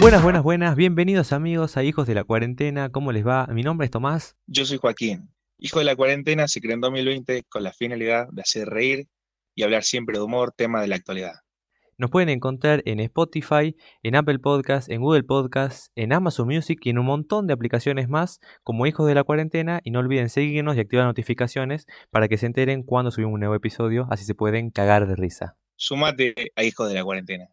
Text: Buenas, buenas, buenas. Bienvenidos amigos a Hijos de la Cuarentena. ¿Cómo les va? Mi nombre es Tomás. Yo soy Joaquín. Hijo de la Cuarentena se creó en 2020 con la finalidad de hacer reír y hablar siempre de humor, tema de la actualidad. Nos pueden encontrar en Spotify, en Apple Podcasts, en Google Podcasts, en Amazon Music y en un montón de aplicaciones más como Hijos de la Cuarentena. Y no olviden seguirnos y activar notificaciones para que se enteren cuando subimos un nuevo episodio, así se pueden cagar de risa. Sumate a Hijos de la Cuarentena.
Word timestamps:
Buenas, 0.00 0.22
buenas, 0.22 0.44
buenas. 0.44 0.76
Bienvenidos 0.76 1.32
amigos 1.32 1.76
a 1.76 1.82
Hijos 1.82 2.06
de 2.06 2.14
la 2.14 2.22
Cuarentena. 2.22 2.88
¿Cómo 2.88 3.10
les 3.10 3.26
va? 3.26 3.48
Mi 3.48 3.62
nombre 3.62 3.84
es 3.84 3.90
Tomás. 3.90 4.36
Yo 4.46 4.64
soy 4.64 4.78
Joaquín. 4.78 5.28
Hijo 5.58 5.80
de 5.80 5.84
la 5.84 5.96
Cuarentena 5.96 6.46
se 6.46 6.60
creó 6.60 6.74
en 6.74 6.80
2020 6.80 7.42
con 7.48 7.64
la 7.64 7.72
finalidad 7.72 8.28
de 8.30 8.42
hacer 8.42 8.68
reír 8.68 9.08
y 9.56 9.64
hablar 9.64 9.82
siempre 9.82 10.16
de 10.16 10.22
humor, 10.22 10.52
tema 10.56 10.80
de 10.80 10.86
la 10.86 10.94
actualidad. 10.94 11.32
Nos 11.96 12.10
pueden 12.10 12.28
encontrar 12.28 12.80
en 12.86 13.00
Spotify, 13.00 13.74
en 14.04 14.14
Apple 14.14 14.38
Podcasts, 14.38 14.88
en 14.88 15.00
Google 15.00 15.24
Podcasts, 15.24 15.90
en 15.96 16.12
Amazon 16.12 16.46
Music 16.46 16.78
y 16.84 16.90
en 16.90 16.98
un 16.98 17.06
montón 17.06 17.48
de 17.48 17.54
aplicaciones 17.54 18.08
más 18.08 18.38
como 18.62 18.86
Hijos 18.86 19.08
de 19.08 19.16
la 19.16 19.24
Cuarentena. 19.24 19.80
Y 19.82 19.90
no 19.90 19.98
olviden 19.98 20.28
seguirnos 20.28 20.76
y 20.76 20.80
activar 20.80 21.06
notificaciones 21.06 21.86
para 22.10 22.28
que 22.28 22.38
se 22.38 22.46
enteren 22.46 22.84
cuando 22.84 23.10
subimos 23.10 23.34
un 23.34 23.40
nuevo 23.40 23.56
episodio, 23.56 24.06
así 24.10 24.24
se 24.24 24.36
pueden 24.36 24.70
cagar 24.70 25.08
de 25.08 25.16
risa. 25.16 25.56
Sumate 25.74 26.52
a 26.54 26.62
Hijos 26.62 26.88
de 26.88 26.94
la 26.94 27.02
Cuarentena. 27.02 27.48